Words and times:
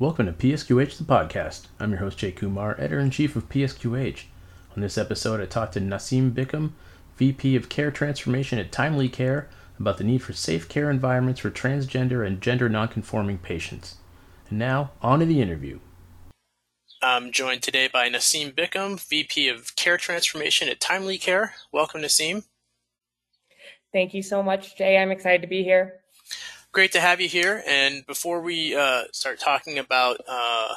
Welcome 0.00 0.26
to 0.26 0.32
PSQH 0.32 0.96
the 0.96 1.02
podcast. 1.02 1.66
I'm 1.80 1.90
your 1.90 1.98
host 1.98 2.18
Jay 2.18 2.30
Kumar, 2.30 2.76
editor 2.78 3.00
in 3.00 3.10
chief 3.10 3.34
of 3.34 3.48
PSQH. 3.48 4.26
On 4.76 4.80
this 4.80 4.96
episode, 4.96 5.40
I 5.40 5.46
talked 5.46 5.72
to 5.72 5.80
Nassim 5.80 6.30
Bickham, 6.30 6.74
VP 7.16 7.56
of 7.56 7.68
Care 7.68 7.90
Transformation 7.90 8.60
at 8.60 8.70
Timely 8.70 9.08
Care, 9.08 9.48
about 9.76 9.98
the 9.98 10.04
need 10.04 10.22
for 10.22 10.32
safe 10.32 10.68
care 10.68 10.88
environments 10.88 11.40
for 11.40 11.50
transgender 11.50 12.24
and 12.24 12.40
gender 12.40 12.68
nonconforming 12.68 13.38
patients. 13.38 13.96
And 14.50 14.60
now, 14.60 14.92
on 15.02 15.18
to 15.18 15.26
the 15.26 15.42
interview. 15.42 15.80
I'm 17.02 17.32
joined 17.32 17.64
today 17.64 17.88
by 17.92 18.08
Nassim 18.08 18.54
Bickham, 18.54 19.00
VP 19.00 19.48
of 19.48 19.74
Care 19.74 19.96
Transformation 19.96 20.68
at 20.68 20.78
Timely 20.78 21.18
Care. 21.18 21.54
Welcome, 21.72 22.02
Nassim. 22.02 22.44
Thank 23.92 24.14
you 24.14 24.22
so 24.22 24.44
much, 24.44 24.76
Jay. 24.76 24.96
I'm 24.96 25.10
excited 25.10 25.42
to 25.42 25.48
be 25.48 25.64
here 25.64 25.94
great 26.72 26.92
to 26.92 27.00
have 27.00 27.20
you 27.20 27.28
here. 27.28 27.62
And 27.66 28.06
before 28.06 28.40
we 28.40 28.74
uh, 28.74 29.04
start 29.12 29.40
talking 29.40 29.78
about 29.78 30.20
uh, 30.28 30.74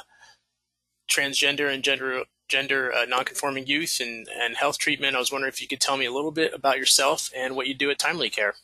transgender 1.10 1.72
and 1.72 1.82
gender 1.82 2.24
gender 2.48 2.92
uh, 2.92 3.06
nonconforming 3.06 3.66
youth 3.66 3.98
and, 4.00 4.28
and 4.28 4.56
health 4.56 4.78
treatment, 4.78 5.16
I 5.16 5.18
was 5.18 5.32
wondering 5.32 5.52
if 5.52 5.62
you 5.62 5.68
could 5.68 5.80
tell 5.80 5.96
me 5.96 6.04
a 6.04 6.12
little 6.12 6.32
bit 6.32 6.52
about 6.52 6.78
yourself 6.78 7.30
and 7.34 7.56
what 7.56 7.66
you 7.66 7.74
do 7.74 7.90
at 7.90 7.98
Timely 7.98 8.28
Care. 8.28 8.54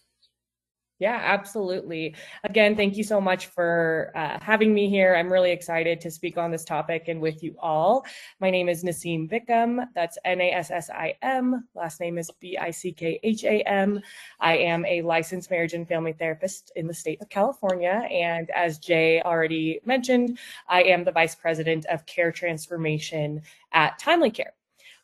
Yeah, 0.99 1.21
absolutely. 1.23 2.17
Again, 2.43 2.75
thank 2.75 2.97
you 2.97 3.05
so 3.05 3.21
much 3.21 3.47
for 3.47 4.11
uh, 4.17 4.39
having 4.43 4.75
me 4.75 4.91
here. 4.91 5.15
I'm 5.15 5.33
really 5.33 5.53
excited 5.53 6.01
to 6.01 6.11
speak 6.11 6.37
on 6.37 6.51
this 6.51 6.65
topic 6.65 7.07
and 7.07 7.21
with 7.21 7.41
you 7.41 7.55
all. 7.61 8.05
My 8.41 8.51
name 8.51 8.69
is 8.69 8.83
Nassim 8.83 9.31
Bickham. 9.31 9.87
That's 9.95 10.19
N 10.25 10.41
A 10.41 10.51
S 10.51 10.73
S 10.73 10.91
I 10.91 11.15
M. 11.23 11.69
Last 11.77 12.01
name 12.01 12.19
is 12.19 12.33
B 12.41 12.59
I 12.59 12.73
C 12.73 12.91
K 12.91 13.21
H 13.23 13.45
A 13.45 13.63
M. 13.63 14.01
I 14.41 14.57
am 14.57 14.85
a 14.87 15.03
licensed 15.03 15.53
marriage 15.53 15.73
and 15.73 15.87
family 15.87 16.15
therapist 16.15 16.73
in 16.75 16.89
the 16.89 16.95
state 16.95 17.23
of 17.23 17.29
California. 17.29 18.09
And 18.11 18.51
as 18.51 18.79
Jay 18.79 19.23
already 19.23 19.79
mentioned, 19.85 20.39
I 20.69 20.83
am 20.83 21.05
the 21.05 21.13
vice 21.13 21.37
president 21.37 21.87
of 21.87 22.07
care 22.07 22.33
transformation 22.33 23.43
at 23.73 24.01
Timely 24.01 24.31
Care. 24.31 24.58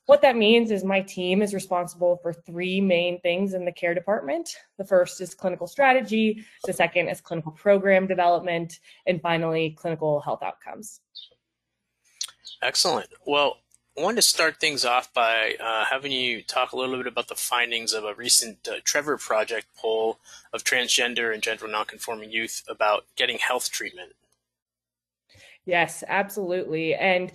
What 0.07 0.21
that 0.21 0.37
means 0.37 0.71
is 0.71 0.85
my 0.85 1.01
team 1.01 1.41
is 1.41 1.55
responsible 1.55 2.19
for 2.23 2.33
three 2.33 2.81
main 2.81 3.21
things 3.23 3.55
in 3.55 3.65
the 3.65 3.73
care 3.73 3.95
department. 3.95 4.55
The 4.77 4.85
first 4.85 5.21
is 5.21 5.35
clinical 5.35 5.67
strategy, 5.67 6.45
the 6.65 6.75
second 6.75 7.09
is 7.09 7.23
clinical 7.23 7.53
program 7.53 8.07
development, 8.07 8.81
and 9.07 9.21
finally, 9.23 9.71
clinical 9.71 10.21
health 10.21 10.43
outcomes. 10.43 11.01
Excellent. 12.63 13.09
Well, 13.27 13.59
I 13.97 14.03
wanted 14.03 14.17
to 14.17 14.23
start 14.23 14.59
things 14.61 14.85
off 14.85 15.15
by 15.15 15.55
uh, 15.59 15.85
having 15.85 16.13
you 16.13 16.43
talk 16.43 16.73
a 16.73 16.77
little 16.77 16.97
bit 16.97 17.07
about 17.07 17.29
the 17.29 17.35
findings 17.35 17.93
of 17.93 18.05
a 18.05 18.15
recent 18.15 18.67
uh, 18.69 18.77
Trevor 18.83 19.17
Project 19.17 19.69
poll 19.77 20.19
of 20.53 20.65
transgender 20.65 21.33
and 21.33 21.43
gender 21.43 21.69
nonconforming 21.69 22.31
youth 22.31 22.63
about 22.69 23.05
getting 23.17 23.39
health 23.39 23.71
treatment. 23.71 24.13
Yes, 25.65 26.03
absolutely. 26.09 26.95
And 26.95 27.33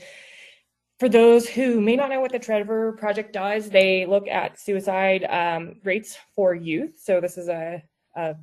for 1.00 1.08
those 1.08 1.48
who 1.48 1.80
may 1.80 1.96
not 1.96 2.10
know 2.10 2.20
what 2.20 2.34
the 2.34 2.40
Trevor 2.40 2.92
Project 2.92 3.32
does, 3.32 3.70
they 3.70 4.06
look 4.06 4.28
at 4.28 4.60
suicide 4.60 5.24
um, 5.30 5.78
rates 5.86 6.18
for 6.36 6.54
youth. 6.54 7.00
So 7.02 7.22
this 7.22 7.38
is 7.38 7.48
a, 7.48 7.82
a, 8.16 8.36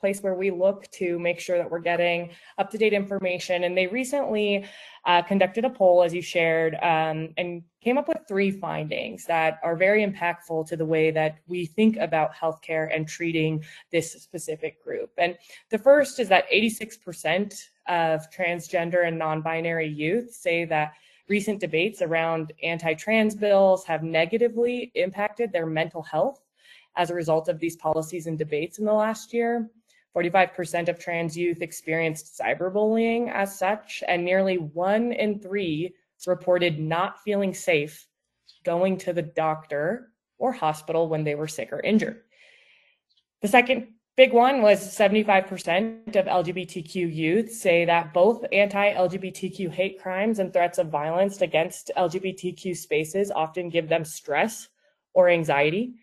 place 0.00 0.20
where 0.20 0.34
we 0.34 0.50
look 0.50 0.86
to 0.90 1.18
make 1.18 1.40
sure 1.40 1.56
that 1.56 1.70
we're 1.70 1.78
getting 1.78 2.28
up 2.58 2.70
to 2.70 2.76
date 2.76 2.92
information. 2.92 3.64
And 3.64 3.74
they 3.74 3.86
recently 3.86 4.66
uh, 5.06 5.22
conducted 5.22 5.64
a 5.64 5.70
poll, 5.70 6.02
as 6.02 6.12
you 6.12 6.20
shared, 6.20 6.74
um, 6.82 7.30
and 7.38 7.62
came 7.80 7.96
up 7.96 8.08
with 8.08 8.18
three 8.28 8.50
findings 8.50 9.24
that 9.24 9.58
are 9.62 9.74
very 9.74 10.04
impactful 10.04 10.66
to 10.68 10.76
the 10.76 10.84
way 10.84 11.10
that 11.10 11.38
we 11.46 11.64
think 11.64 11.96
about 11.96 12.34
healthcare 12.34 12.94
and 12.94 13.08
treating 13.08 13.64
this 13.92 14.12
specific 14.12 14.84
group. 14.84 15.10
And 15.16 15.38
the 15.70 15.78
first 15.78 16.20
is 16.20 16.28
that 16.28 16.50
86% 16.50 17.58
of 17.88 18.30
transgender 18.30 19.08
and 19.08 19.18
non 19.18 19.40
binary 19.40 19.88
youth 19.88 20.34
say 20.34 20.66
that 20.66 20.92
recent 21.28 21.60
debates 21.60 22.02
around 22.02 22.52
anti 22.62 22.94
trans 22.94 23.34
bills 23.34 23.84
have 23.84 24.02
negatively 24.02 24.92
impacted 24.94 25.52
their 25.52 25.66
mental 25.66 26.02
health 26.02 26.40
as 26.96 27.10
a 27.10 27.14
result 27.14 27.48
of 27.48 27.58
these 27.58 27.76
policies 27.76 28.26
and 28.26 28.38
debates 28.38 28.78
in 28.78 28.84
the 28.84 28.92
last 28.92 29.32
year. 29.32 29.70
45% 30.14 30.88
of 30.88 30.98
trans 30.98 31.36
youth 31.36 31.60
experienced 31.60 32.38
cyberbullying 32.40 33.32
as 33.32 33.58
such, 33.58 34.04
and 34.06 34.24
nearly 34.24 34.58
one 34.58 35.12
in 35.12 35.40
three 35.40 35.92
reported 36.26 36.78
not 36.78 37.20
feeling 37.22 37.52
safe 37.52 38.06
going 38.64 38.96
to 38.96 39.12
the 39.12 39.22
doctor 39.22 40.12
or 40.38 40.52
hospital 40.52 41.08
when 41.08 41.24
they 41.24 41.34
were 41.34 41.48
sick 41.48 41.72
or 41.72 41.80
injured. 41.80 42.22
The 43.42 43.48
second 43.48 43.88
Big 44.16 44.32
one 44.32 44.62
was 44.62 44.96
75% 44.96 46.14
of 46.14 46.26
LGBTQ 46.26 47.12
youth 47.12 47.52
say 47.52 47.84
that 47.84 48.14
both 48.14 48.44
anti 48.52 48.94
LGBTQ 48.94 49.68
hate 49.72 50.00
crimes 50.00 50.38
and 50.38 50.52
threats 50.52 50.78
of 50.78 50.88
violence 50.88 51.42
against 51.42 51.90
LGBTQ 51.96 52.76
spaces 52.76 53.32
often 53.32 53.70
give 53.70 53.88
them 53.88 54.04
stress 54.04 54.68
or 55.14 55.28
anxiety. 55.28 55.94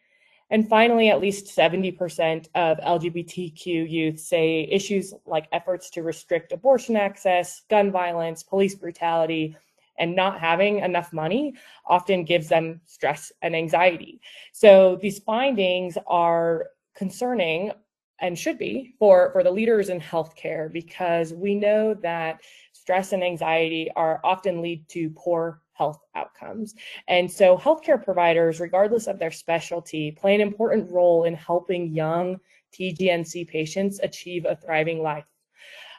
And 0.49 0.67
finally, 0.67 1.09
at 1.09 1.22
least 1.22 1.57
70% 1.57 2.49
of 2.53 2.79
LGBTQ 2.79 3.89
youth 3.89 4.19
say 4.19 4.67
issues 4.69 5.13
like 5.25 5.47
efforts 5.53 5.89
to 5.91 6.03
restrict 6.03 6.51
abortion 6.51 6.97
access, 6.97 7.61
gun 7.69 7.93
violence, 7.93 8.43
police 8.43 8.75
brutality, 8.75 9.55
and 9.97 10.13
not 10.13 10.38
having 10.38 10.79
enough 10.79 11.13
money 11.13 11.53
often 11.85 12.25
gives 12.25 12.49
them 12.49 12.81
stress 12.88 13.31
and 13.41 13.55
anxiety. 13.55 14.19
So 14.51 14.99
these 15.01 15.19
findings 15.19 15.97
are 16.07 16.72
concerning 16.93 17.72
and 18.21 18.37
should 18.37 18.57
be 18.57 18.93
for, 18.99 19.31
for 19.31 19.43
the 19.43 19.51
leaders 19.51 19.89
in 19.89 19.99
healthcare 19.99 20.71
because 20.71 21.33
we 21.33 21.55
know 21.55 21.93
that 21.95 22.39
stress 22.71 23.11
and 23.11 23.23
anxiety 23.23 23.89
are 23.95 24.21
often 24.23 24.61
lead 24.61 24.87
to 24.89 25.09
poor 25.11 25.61
health 25.73 25.99
outcomes. 26.15 26.75
And 27.07 27.29
so 27.29 27.57
healthcare 27.57 28.01
providers, 28.01 28.59
regardless 28.59 29.07
of 29.07 29.19
their 29.19 29.31
specialty, 29.31 30.11
play 30.11 30.35
an 30.35 30.41
important 30.41 30.91
role 30.91 31.23
in 31.23 31.33
helping 31.33 31.93
young 31.93 32.37
TGNC 32.73 33.47
patients 33.47 33.99
achieve 34.01 34.45
a 34.45 34.55
thriving 34.55 35.01
life. 35.01 35.25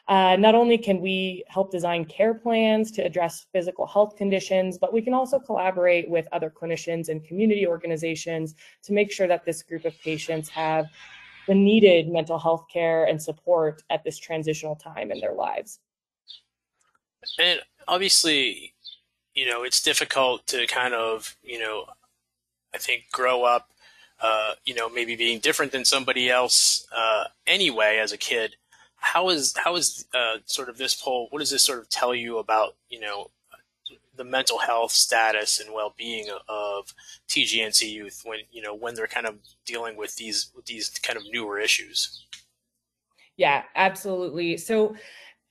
Uh, 0.07 0.35
not 0.37 0.53
only 0.53 0.77
can 0.77 0.99
we 0.99 1.43
help 1.47 1.71
design 1.71 2.03
care 2.03 2.33
plans 2.33 2.91
to 2.91 3.01
address 3.01 3.45
physical 3.53 3.87
health 3.87 4.17
conditions, 4.17 4.77
but 4.77 4.91
we 4.91 5.01
can 5.01 5.13
also 5.13 5.39
collaborate 5.39 6.09
with 6.09 6.27
other 6.33 6.49
clinicians 6.49 7.07
and 7.07 7.23
community 7.23 7.65
organizations 7.65 8.55
to 8.81 8.91
make 8.91 9.11
sure 9.11 9.27
that 9.27 9.45
this 9.45 9.63
group 9.63 9.85
of 9.85 9.97
patients 10.01 10.49
have 10.49 10.87
the 11.47 11.55
needed 11.55 12.09
mental 12.09 12.39
health 12.39 12.65
care 12.71 13.05
and 13.05 13.21
support 13.21 13.83
at 13.89 14.03
this 14.03 14.17
transitional 14.17 14.75
time 14.75 15.11
in 15.11 15.19
their 15.19 15.33
lives. 15.33 15.79
And 17.39 17.59
obviously, 17.87 18.73
you 19.33 19.49
know, 19.49 19.63
it's 19.63 19.81
difficult 19.81 20.45
to 20.47 20.67
kind 20.67 20.93
of, 20.93 21.35
you 21.43 21.59
know, 21.59 21.85
I 22.73 22.77
think 22.77 23.05
grow 23.11 23.43
up, 23.43 23.71
uh, 24.21 24.53
you 24.65 24.73
know, 24.73 24.89
maybe 24.89 25.15
being 25.15 25.39
different 25.39 25.71
than 25.71 25.85
somebody 25.85 26.29
else 26.29 26.87
uh, 26.95 27.25
anyway 27.47 27.99
as 28.01 28.11
a 28.11 28.17
kid. 28.17 28.55
How 28.95 29.29
is 29.29 29.53
how 29.57 29.75
is 29.75 30.05
uh, 30.13 30.37
sort 30.45 30.69
of 30.69 30.77
this 30.77 30.95
poll? 30.95 31.27
What 31.29 31.39
does 31.39 31.49
this 31.49 31.63
sort 31.63 31.79
of 31.79 31.89
tell 31.89 32.15
you 32.15 32.37
about 32.37 32.75
you 32.89 33.01
know 33.01 33.31
the 34.15 34.23
mental 34.23 34.59
health 34.59 34.91
status 34.91 35.59
and 35.59 35.73
well-being 35.73 36.27
of 36.47 36.93
TGNC 37.27 37.91
youth 37.91 38.21
when 38.25 38.39
you 38.51 38.61
know 38.61 38.75
when 38.75 38.95
they're 38.95 39.07
kind 39.07 39.25
of 39.25 39.39
dealing 39.65 39.97
with 39.97 40.15
these 40.15 40.51
with 40.55 40.65
these 40.65 40.89
kind 40.89 41.17
of 41.17 41.23
newer 41.31 41.59
issues. 41.59 42.25
Yeah, 43.37 43.63
absolutely. 43.75 44.57
So 44.57 44.95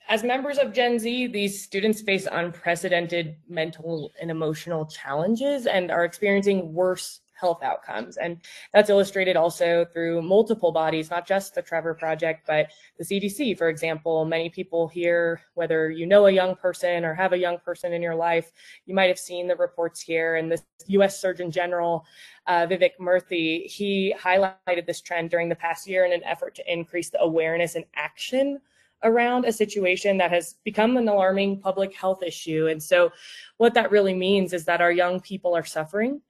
as 0.09 0.23
members 0.23 0.59
of 0.59 0.73
Gen 0.73 0.99
Z, 0.99 1.29
these 1.29 1.63
students 1.63 2.01
face 2.01 2.29
unprecedented 2.31 3.37
mental 3.49 4.13
and 4.21 4.31
emotional 4.31 4.87
challenges 4.87 5.67
and 5.67 5.91
are 5.91 6.05
experiencing 6.05 6.73
worse 6.73 7.21
health 7.43 7.63
outcomes. 7.63 8.17
And 8.17 8.41
that's 8.73 8.89
illustrated 8.89 9.37
also 9.37 9.85
through 9.85 10.23
multiple 10.23 10.71
bodies, 10.71 11.11
not 11.11 11.27
just 11.27 11.57
the 11.57 11.61
Trevor 11.61 11.93
Project, 11.93 12.47
but 12.47 12.69
the 12.99 13.05
CDC, 13.05 13.59
for 13.59 13.69
example. 13.69 14.25
Many 14.25 14.49
people 14.49 14.87
here, 14.87 15.43
whether 15.55 15.91
you 15.91 16.07
know 16.07 16.27
a 16.27 16.31
young 16.31 16.55
person 16.55 17.05
or 17.05 17.15
have 17.15 17.33
a 17.33 17.39
young 17.39 17.59
person 17.59 17.93
in 17.93 18.01
your 18.01 18.15
life, 18.15 18.53
you 18.87 18.95
might 18.95 19.09
have 19.09 19.19
seen 19.19 19.49
the 19.49 19.57
reports 19.57 20.01
here. 20.01 20.37
And 20.37 20.53
the 20.53 20.63
US 20.99 21.21
Surgeon 21.21 21.51
General, 21.51 22.07
uh, 22.47 22.65
Vivek 22.69 22.93
Murthy, 23.01 23.67
he 23.67 24.15
highlighted 24.17 24.87
this 24.87 25.01
trend 25.01 25.31
during 25.31 25.49
the 25.49 25.57
past 25.57 25.89
year 25.89 26.05
in 26.07 26.13
an 26.13 26.23
effort 26.23 26.55
to 26.55 26.73
increase 26.73 27.11
the 27.11 27.21
awareness 27.21 27.75
and 27.75 27.85
action 27.97 28.61
around 29.03 29.45
a 29.45 29.53
situation 29.53 30.17
that 30.19 30.31
has 30.31 30.55
become 30.63 30.97
an 30.97 31.09
alarming 31.09 31.59
public 31.59 31.93
health 31.93 32.23
issue. 32.23 32.69
And 32.69 32.81
so, 32.81 33.11
what 33.57 33.75
that 33.75 33.91
really 33.91 34.15
means 34.15 34.53
is 34.53 34.65
that 34.67 34.81
our 34.81 34.93
young 34.93 35.19
people 35.21 35.57
are 35.57 35.65
suffering 35.65 36.21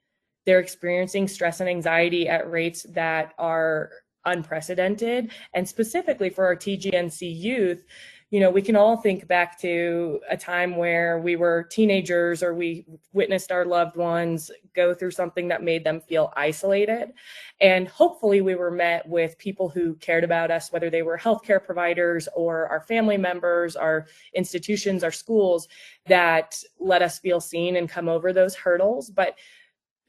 they're 0.45 0.61
experiencing 0.61 1.29
stress 1.29 1.61
and 1.61 1.69
anxiety 1.69 2.29
at 2.29 2.51
rates 2.51 2.85
that 2.91 3.35
are 3.39 3.91
unprecedented. 4.25 5.31
And 5.55 5.69
specifically 5.69 6.31
for 6.31 6.45
our 6.45 6.57
TGNC 6.57 7.21
youth, 7.41 7.85
you 8.33 8.41
know, 8.41 8.51
we 8.51 8.63
can 8.63 8.77
all 8.77 8.97
think 8.97 9.29
back 9.29 9.61
to 9.61 10.19
a 10.31 10.39
time 10.39 10.77
where 10.77 11.19
we 11.19 11.37
were 11.37 11.65
teenagers 11.65 12.43
or 12.43 12.55
we 12.55 12.87
witnessed 13.13 13.53
our 13.53 13.67
loved 13.67 13.95
ones 13.95 14.51
go 14.75 14.95
through 14.95 15.11
something 15.11 15.49
that 15.49 15.63
made 15.63 15.85
them 15.85 16.01
feel 16.01 16.33
isolated. 16.35 17.13
And 17.61 17.87
hopefully, 17.87 18.41
we 18.41 18.55
were 18.55 18.71
met 18.71 19.07
with 19.07 19.37
people 19.37 19.69
who 19.69 19.97
cared 19.97 20.25
about 20.25 20.51
us, 20.51 20.73
whether 20.73 20.89
they 20.89 21.03
were 21.03 21.19
healthcare 21.19 21.63
providers 21.63 22.27
or 22.35 22.69
our 22.69 22.81
family 22.81 23.19
members, 23.19 23.77
our 23.77 24.07
institutions, 24.33 25.05
our 25.05 25.13
schools, 25.13 25.69
that 26.07 26.57
let 26.81 27.03
us 27.03 27.19
feel 27.19 27.39
seen 27.39 27.77
and 27.77 27.87
come 27.87 28.09
over 28.09 28.33
those 28.33 28.55
hurdles. 28.55 29.11
But 29.11 29.37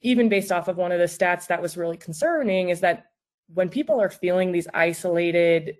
even 0.04 0.30
based 0.30 0.52
off 0.52 0.68
of 0.68 0.78
one 0.78 0.92
of 0.92 1.00
the 1.00 1.06
stats 1.06 1.48
that 1.48 1.62
was 1.62 1.78
really 1.78 1.98
concerning 1.98 2.70
is 2.70 2.82
that 2.82 3.08
when 3.54 3.70
people 3.70 4.00
are 4.00 4.10
feeling 4.10 4.52
these 4.52 4.68
isolated 4.74 5.78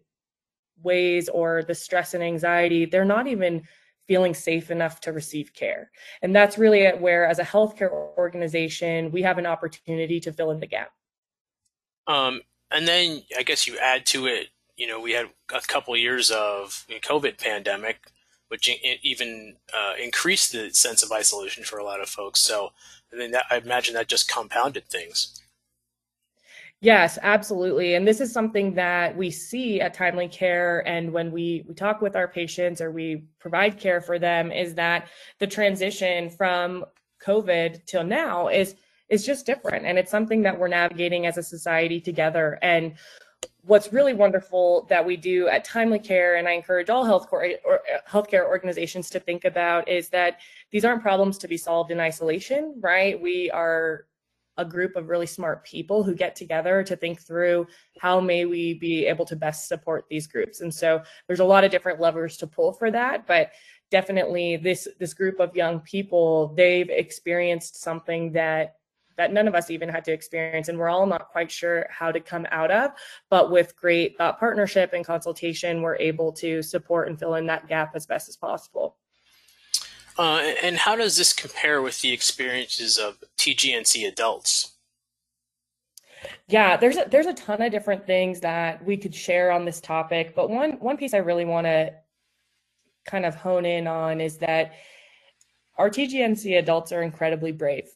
ways 0.82 1.30
or 1.30 1.64
the 1.68 1.76
stress 1.76 2.14
and 2.14 2.24
anxiety, 2.24 2.86
they're 2.86 3.06
not 3.06 3.28
even 3.28 3.64
feeling 4.08 4.34
safe 4.34 4.72
enough 4.72 5.00
to 5.02 5.14
receive 5.14 5.54
care. 5.54 5.92
And 6.22 6.36
that's 6.36 6.58
really 6.58 6.88
where, 6.92 7.28
as 7.28 7.40
a 7.40 7.44
healthcare 7.44 7.92
organization, 7.92 9.12
we 9.12 9.22
have 9.22 9.38
an 9.38 9.46
opportunity 9.46 10.20
to 10.22 10.34
fill 10.34 10.52
in 10.52 10.60
the 10.60 10.68
gap. 10.68 10.92
Um, 12.08 12.42
and 12.72 12.88
then 12.88 13.24
I 13.38 13.44
guess 13.44 13.66
you 13.68 13.78
add 13.78 14.06
to 14.08 14.28
it, 14.28 14.48
you 14.76 14.88
know, 14.88 15.00
we 15.00 15.12
had 15.12 15.28
a 15.54 15.62
couple 15.62 15.96
years 15.96 16.32
of 16.32 16.86
COVID 16.90 17.38
pandemic, 17.38 18.08
which 18.50 18.70
even 19.04 19.56
uh, 19.74 19.94
increased 20.02 20.52
the 20.52 20.70
sense 20.72 21.02
of 21.04 21.12
isolation 21.12 21.64
for 21.64 21.78
a 21.78 21.84
lot 21.84 22.02
of 22.02 22.10
folks. 22.10 22.42
So, 22.42 22.72
I 23.14 23.18
mean, 23.18 23.32
that, 23.32 23.46
I 23.52 23.58
imagine 23.58 23.94
that 23.96 24.08
just 24.08 24.32
compounded 24.32 24.88
things. 24.88 25.40
Yes, 26.82 27.18
absolutely. 27.22 27.96
And 27.96 28.06
this 28.06 28.20
is 28.20 28.34
something 28.34 28.74
that 28.74 29.16
we 29.16 29.32
see 29.32 29.80
at 29.80 29.94
Timely 29.94 30.28
Care. 30.28 30.86
And 30.86 31.14
when 31.14 31.32
we, 31.32 31.64
we 31.66 31.74
talk 31.76 32.02
with 32.02 32.18
our 32.18 32.28
patients 32.28 32.82
or 32.82 32.92
we 32.92 33.24
provide 33.40 33.80
care 33.80 34.02
for 34.02 34.20
them, 34.20 34.52
is 34.52 34.76
that 34.76 35.08
the 35.40 35.48
transition 35.48 36.30
from 36.30 36.84
COVID 37.26 37.86
till 37.86 38.04
now 38.04 38.50
is 38.50 38.76
is 39.10 39.26
just 39.26 39.46
different. 39.46 39.86
And 39.86 39.98
it's 39.98 40.12
something 40.12 40.42
that 40.42 40.58
we're 40.58 40.68
navigating 40.68 41.26
as 41.26 41.38
a 41.38 41.44
society 41.44 42.02
together. 42.02 42.58
And 42.62 42.96
what's 43.64 43.94
really 43.94 44.14
wonderful 44.14 44.86
that 44.90 45.06
we 45.06 45.16
do 45.16 45.48
at 45.48 45.64
Timely 45.64 46.00
Care, 46.00 46.36
and 46.36 46.48
I 46.48 46.52
encourage 46.52 46.90
all 46.90 47.06
health 47.06 47.28
or, 47.32 47.48
healthcare 48.10 48.46
organizations 48.46 49.10
to 49.12 49.20
think 49.20 49.46
about, 49.46 49.88
is 49.88 50.10
that 50.10 50.40
these 50.72 50.86
aren't 50.86 51.02
problems 51.02 51.38
to 51.40 51.48
be 51.48 51.58
solved 51.58 51.92
in 51.92 52.00
isolation, 52.00 52.76
right? 52.80 53.20
We 53.20 53.50
are 53.52 54.06
a 54.58 54.66
group 54.66 54.96
of 54.96 55.10
really 55.10 55.26
smart 55.26 55.64
people 55.64 56.04
who 56.04 56.14
get 56.14 56.36
together 56.36 56.84
to 56.84 56.96
think 56.96 57.20
through 57.22 57.68
how 58.00 58.20
may 58.20 58.46
we 58.46 58.76
be 58.76 59.06
able 59.06 59.26
to 59.26 59.36
best 59.36 59.68
support 59.68 60.06
these 60.10 60.28
groups 60.28 60.62
and 60.62 60.72
so 60.72 61.02
there's 61.28 61.40
a 61.40 61.46
lot 61.46 61.64
of 61.64 61.72
different 61.72 62.00
levers 62.00 62.38
to 62.38 62.46
pull 62.46 62.72
for 62.72 62.92
that 62.92 63.26
but 63.26 63.52
definitely 63.90 64.58
this 64.58 64.88
this 65.00 65.14
group 65.14 65.40
of 65.40 65.56
young 65.56 65.80
people 65.80 66.54
they've 66.56 66.90
experienced 66.90 67.82
something 67.82 68.32
that 68.32 68.76
that 69.18 69.32
none 69.32 69.48
of 69.48 69.56
us 69.56 69.70
even 69.70 69.90
had 69.90 70.04
to 70.04 70.12
experience 70.12 70.70
and 70.70 70.78
we're 70.78 70.90
all 70.90 71.06
not 71.06 71.30
quite 71.30 71.52
sure 71.52 71.86
how 71.90 72.12
to 72.12 72.20
come 72.20 72.48
out 72.52 72.72
of 72.72 72.92
but 73.30 73.52
with 73.52 73.76
great 73.76 74.18
thought 74.18 74.40
partnership 74.40 74.94
and 74.94 75.06
consultation 75.06 75.82
we're 75.82 75.98
able 75.98 76.32
to 76.32 76.62
support 76.62 77.08
and 77.08 77.20
fill 77.20 77.36
in 77.36 77.46
that 77.46 77.68
gap 77.68 77.96
as 77.96 78.06
best 78.06 78.30
as 78.30 78.36
possible 78.36 78.98
uh, 80.18 80.54
and 80.62 80.78
how 80.78 80.96
does 80.96 81.18
this 81.18 81.34
compare 81.34 81.82
with 81.82 82.02
the 82.02 82.12
experiences 82.12 82.98
of 82.98 83.24
TGNC 83.38 84.08
adults? 84.08 84.74
Yeah, 86.48 86.78
there's 86.78 86.98
a, 86.98 87.06
there's 87.10 87.26
a 87.26 87.34
ton 87.34 87.62
of 87.62 87.72
different 87.72 88.06
things 88.06 88.40
that 88.42 88.84
we 88.86 88.96
could 88.96 89.16
share 89.16 89.52
on 89.52 89.66
this 89.66 89.82
topic, 89.82 90.36
but 90.36 90.50
one 90.50 90.74
one 90.74 90.98
piece 90.98 91.14
I 91.14 91.18
really 91.18 91.46
want 91.46 91.66
to 91.66 91.94
kind 93.06 93.26
of 93.26 93.36
hone 93.36 93.66
in 93.66 93.88
on 93.88 94.22
is 94.22 94.38
that 94.38 94.74
our 95.78 95.90
TGNC 95.90 96.60
adults 96.60 96.92
are 96.92 97.02
incredibly 97.02 97.52
brave. 97.52 97.90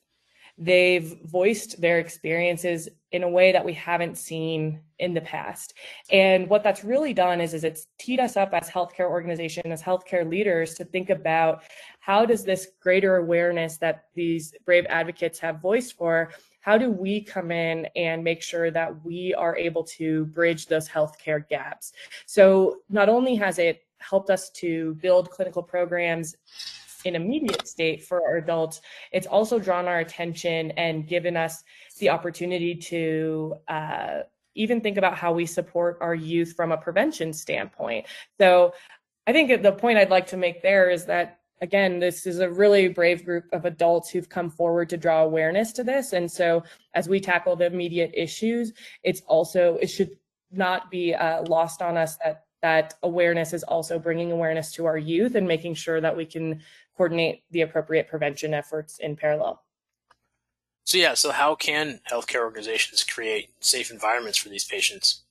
They've 0.57 1.17
voiced 1.23 1.79
their 1.79 1.99
experiences 1.99 2.89
in 3.11 3.23
a 3.23 3.29
way 3.29 3.51
that 3.51 3.63
we 3.63 3.73
haven't 3.73 4.17
seen 4.17 4.81
in 4.99 5.13
the 5.13 5.21
past. 5.21 5.75
And 6.11 6.49
what 6.49 6.63
that's 6.63 6.83
really 6.83 7.13
done 7.13 7.39
is, 7.39 7.53
is 7.53 7.63
it's 7.63 7.87
teed 7.99 8.19
us 8.19 8.35
up 8.35 8.53
as 8.53 8.69
healthcare 8.69 9.09
organization, 9.09 9.71
as 9.71 9.83
healthcare 9.83 10.27
leaders 10.27 10.73
to 10.75 10.85
think 10.85 11.09
about 11.09 11.63
how 11.99 12.25
does 12.25 12.43
this 12.43 12.69
greater 12.81 13.17
awareness 13.17 13.77
that 13.77 14.05
these 14.15 14.53
brave 14.65 14.85
advocates 14.89 15.37
have 15.39 15.61
voiced 15.61 15.95
for, 15.95 16.31
how 16.61 16.77
do 16.77 16.89
we 16.89 17.21
come 17.21 17.51
in 17.51 17.87
and 17.95 18.23
make 18.23 18.41
sure 18.41 18.71
that 18.71 19.05
we 19.05 19.33
are 19.35 19.55
able 19.55 19.83
to 19.83 20.25
bridge 20.25 20.65
those 20.65 20.89
healthcare 20.89 21.47
gaps? 21.47 21.93
So 22.25 22.79
not 22.89 23.09
only 23.09 23.35
has 23.35 23.59
it 23.59 23.83
helped 23.99 24.29
us 24.29 24.49
to 24.51 24.95
build 24.95 25.29
clinical 25.29 25.63
programs 25.63 26.35
in 27.07 27.15
immediate 27.15 27.67
state 27.67 28.03
for 28.03 28.21
our 28.21 28.37
adults, 28.37 28.81
it's 29.11 29.27
also 29.27 29.59
drawn 29.59 29.87
our 29.87 29.99
attention 29.99 30.71
and 30.71 31.07
given 31.07 31.35
us 31.35 31.63
the 31.99 32.09
opportunity 32.09 32.75
to 32.75 33.55
uh, 33.67 34.19
even 34.55 34.81
think 34.81 34.97
about 34.97 35.15
how 35.15 35.33
we 35.33 35.45
support 35.45 35.97
our 36.01 36.15
youth 36.15 36.53
from 36.55 36.71
a 36.71 36.77
prevention 36.77 37.33
standpoint. 37.33 38.05
So 38.39 38.73
I 39.25 39.33
think 39.33 39.61
the 39.61 39.71
point 39.71 39.97
I'd 39.97 40.09
like 40.09 40.27
to 40.27 40.37
make 40.37 40.61
there 40.61 40.89
is 40.89 41.05
that 41.05 41.39
again, 41.61 41.99
this 41.99 42.27
is 42.27 42.39
a 42.39 42.49
really 42.49 42.87
brave 42.87 43.25
group 43.25 43.45
of 43.51 43.65
adults 43.65 44.09
who've 44.09 44.29
come 44.29 44.49
forward 44.49 44.89
to 44.89 44.97
draw 44.97 45.23
awareness 45.23 45.71
to 45.73 45.83
this. 45.83 46.13
And 46.13 46.31
so 46.31 46.63
as 46.93 47.09
we 47.09 47.19
tackle 47.19 47.55
the 47.55 47.65
immediate 47.65 48.11
issues, 48.13 48.73
it's 49.03 49.21
also, 49.21 49.77
it 49.81 49.87
should 49.87 50.11
not 50.51 50.91
be 50.91 51.15
uh, 51.15 51.43
lost 51.43 51.81
on 51.81 51.97
us 51.97 52.17
that 52.17 52.43
that 52.61 52.95
awareness 53.03 53.53
is 53.53 53.63
also 53.63 53.99
bringing 53.99 54.31
awareness 54.31 54.71
to 54.73 54.85
our 54.85 54.97
youth 54.97 55.35
and 55.35 55.47
making 55.47 55.75
sure 55.75 56.01
that 56.01 56.17
we 56.17 56.25
can 56.25 56.61
coordinate 56.97 57.43
the 57.51 57.61
appropriate 57.61 58.09
prevention 58.09 58.53
efforts 58.53 58.99
in 58.99 59.15
parallel. 59.15 59.61
So 60.83 60.97
yeah, 60.97 61.13
so 61.13 61.31
how 61.31 61.55
can 61.55 61.99
healthcare 62.09 62.41
organizations 62.41 63.03
create 63.03 63.49
safe 63.59 63.91
environments 63.91 64.37
for 64.37 64.49
these 64.49 64.65
patients? 64.65 65.23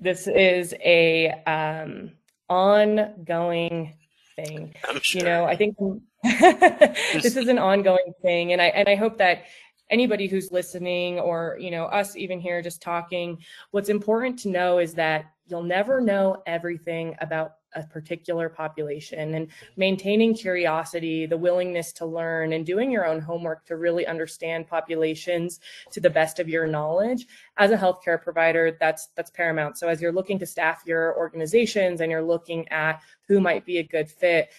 This 0.00 0.26
is 0.26 0.74
a 0.82 1.30
um, 1.46 2.12
ongoing 2.48 3.94
thing. 4.36 4.74
I'm 4.88 5.00
sure. 5.00 5.20
You 5.20 5.26
know, 5.26 5.44
I 5.44 5.56
think 5.56 5.76
this 6.22 7.36
is 7.36 7.48
an 7.48 7.58
ongoing 7.58 8.14
thing, 8.22 8.52
and 8.52 8.60
I 8.60 8.66
and 8.66 8.88
I 8.88 8.94
hope 8.94 9.18
that 9.18 9.44
anybody 9.90 10.26
who's 10.26 10.50
listening 10.50 11.20
or 11.20 11.56
you 11.60 11.70
know 11.70 11.84
us 11.84 12.16
even 12.16 12.40
here 12.40 12.60
just 12.60 12.82
talking 12.82 13.38
what's 13.70 13.88
important 13.88 14.38
to 14.40 14.48
know 14.48 14.78
is 14.78 14.94
that 14.94 15.26
you'll 15.46 15.62
never 15.62 16.00
know 16.00 16.42
everything 16.46 17.14
about 17.20 17.55
a 17.76 17.82
particular 17.84 18.48
population 18.48 19.34
and 19.34 19.48
maintaining 19.76 20.34
curiosity, 20.34 21.26
the 21.26 21.36
willingness 21.36 21.92
to 21.92 22.06
learn, 22.06 22.52
and 22.52 22.66
doing 22.66 22.90
your 22.90 23.06
own 23.06 23.20
homework 23.20 23.64
to 23.66 23.76
really 23.76 24.06
understand 24.06 24.66
populations 24.66 25.60
to 25.92 26.00
the 26.00 26.10
best 26.10 26.40
of 26.40 26.48
your 26.48 26.66
knowledge. 26.66 27.26
As 27.56 27.70
a 27.70 27.76
healthcare 27.76 28.20
provider, 28.20 28.76
that's 28.80 29.08
that's 29.14 29.30
paramount. 29.30 29.78
So 29.78 29.88
as 29.88 30.00
you're 30.00 30.12
looking 30.12 30.38
to 30.40 30.46
staff 30.46 30.82
your 30.86 31.16
organizations 31.16 32.00
and 32.00 32.10
you're 32.10 32.22
looking 32.22 32.68
at 32.68 33.02
who 33.28 33.40
might 33.40 33.64
be 33.64 33.78
a 33.78 33.82
good 33.82 34.10
fit, 34.10 34.50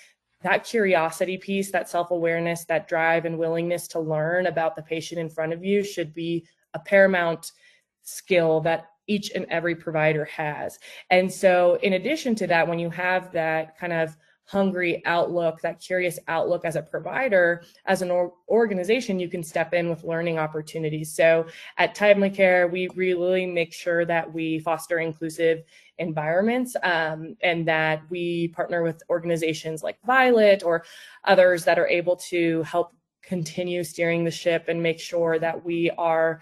that 0.44 0.64
curiosity 0.64 1.38
piece, 1.38 1.72
that 1.72 1.90
self-awareness, 1.90 2.66
that 2.66 2.88
drive 2.88 3.26
and 3.26 3.40
willingness 3.40 3.88
to 3.90 4.00
learn 4.00 4.46
about 4.46 4.76
the 4.76 4.84
patient 4.84 5.20
in 5.20 5.30
front 5.30 5.52
of 5.52 5.64
you 5.64 5.84
should 5.84 6.14
be 6.14 6.46
a 6.74 6.80
paramount 6.80 7.52
skill 8.04 8.62
that 8.62 8.92
each 9.08 9.32
and 9.34 9.46
every 9.50 9.76
provider 9.76 10.26
has. 10.26 10.80
And 11.10 11.32
so, 11.32 11.80
in 11.82 11.94
addition 11.94 12.36
to 12.36 12.48
that, 12.48 12.68
when 12.68 12.80
you 12.80 12.90
have 12.90 13.32
that 13.32 13.78
kind 13.78 13.94
of 13.94 14.16
hungry 14.48 15.02
outlook, 15.06 15.60
that 15.62 15.80
curious 15.80 16.18
outlook 16.30 16.64
as 16.64 16.78
a 16.78 16.82
provider, 16.82 17.64
as 17.86 18.02
an 18.02 18.10
or- 18.10 18.34
organization, 18.48 19.20
you 19.20 19.28
can 19.28 19.44
step 19.44 19.74
in 19.74 19.90
with 19.90 20.06
learning 20.06 20.40
opportunities. 20.40 21.14
So 21.14 21.46
at 21.78 21.94
Timely 21.94 22.30
Care, 22.30 22.68
we 22.70 22.88
really 22.96 23.46
make 23.46 23.74
sure 23.74 24.06
that 24.06 24.34
we 24.34 24.60
foster 24.60 25.00
inclusive 25.00 25.64
environments 25.98 26.78
um, 26.82 27.36
and 27.42 27.68
that 27.68 28.02
we 28.10 28.48
partner 28.50 28.84
with 28.84 29.04
organizations 29.10 29.84
like 29.84 29.98
Violet 30.06 30.64
or 30.64 30.86
others 31.26 31.66
that 31.66 31.78
are 31.78 31.88
able 31.88 32.16
to 32.16 32.64
help 32.64 32.94
continue 33.22 33.84
steering 33.84 34.24
the 34.24 34.32
ship 34.32 34.66
and 34.70 34.82
make 34.82 35.00
sure 35.00 35.38
that 35.38 35.66
we 35.66 35.92
are 35.98 36.42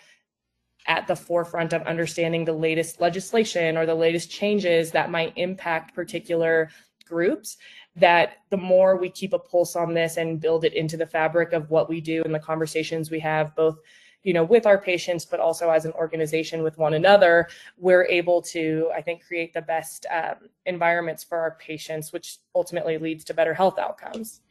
at 0.88 1.08
the 1.08 1.15
forefront 1.15 1.74
of 1.74 1.82
understanding 1.84 2.46
the 2.46 2.54
latest 2.54 3.01
legislation 3.01 3.77
or 3.77 3.86
the 3.86 3.96
latest 3.96 4.30
changes 4.30 4.92
that 4.92 5.10
might 5.10 5.34
impact 5.36 5.96
particular 5.96 6.70
groups 7.06 7.58
that 7.96 8.38
the 8.50 8.58
more 8.58 8.98
we 8.98 9.10
keep 9.10 9.34
a 9.34 9.39
pulse 9.39 9.75
on 9.75 9.94
this 9.94 10.18
and 10.18 10.42
build 10.42 10.65
it 10.65 10.74
into 10.74 10.98
the 10.98 11.06
fabric 11.06 11.54
of 11.54 11.70
what 11.70 11.88
we 11.88 12.01
do 12.01 12.22
and 12.24 12.34
the 12.34 12.39
conversations 12.39 13.10
we 13.10 13.20
have 13.20 13.56
both 13.56 13.77
you 14.24 14.34
know 14.34 14.44
with 14.44 14.65
our 14.65 14.80
patients 14.80 15.24
but 15.24 15.39
also 15.39 15.70
as 15.70 15.86
an 15.86 15.92
organization 15.94 16.63
with 16.63 16.77
one 16.77 16.96
another 16.96 17.48
we're 17.77 18.06
able 18.06 18.42
to 18.42 18.89
i 18.96 19.01
think 19.01 19.24
create 19.25 19.54
the 19.54 19.62
best 19.62 20.06
um, 20.12 20.50
environments 20.65 21.24
for 21.24 21.38
our 21.38 21.58
patients 21.60 22.12
which 22.12 22.39
ultimately 22.56 22.98
leads 22.98 23.24
to 23.24 23.34
better 23.34 23.54
health 23.54 23.77
outcomes. 23.77 24.42